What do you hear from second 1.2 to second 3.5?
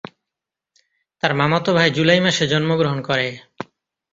মামাতো ভাই জুলাই মাসে জন্মগ্রহণ করে।